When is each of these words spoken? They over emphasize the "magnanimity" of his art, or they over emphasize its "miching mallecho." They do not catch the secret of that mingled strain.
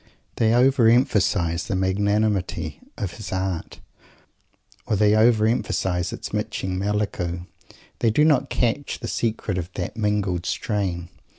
They 0.37 0.51
over 0.55 0.89
emphasize 0.89 1.65
the 1.67 1.75
"magnanimity" 1.75 2.79
of 2.97 3.11
his 3.17 3.31
art, 3.31 3.79
or 4.87 4.95
they 4.95 5.13
over 5.13 5.45
emphasize 5.45 6.11
its 6.11 6.33
"miching 6.33 6.79
mallecho." 6.79 7.45
They 7.99 8.09
do 8.09 8.25
not 8.25 8.49
catch 8.49 8.97
the 8.97 9.07
secret 9.07 9.59
of 9.59 9.69
that 9.75 9.95
mingled 9.95 10.47
strain. 10.47 11.09